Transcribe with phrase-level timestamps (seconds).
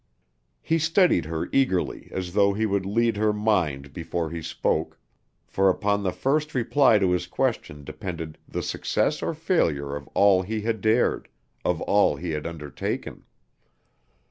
[0.63, 4.97] He studied her eagerly as though he would lead her mind before he spoke,
[5.45, 10.41] for upon the first reply to his question depended the success or failure of all
[10.41, 11.29] he had dared,
[11.63, 13.25] of all he had undertaken.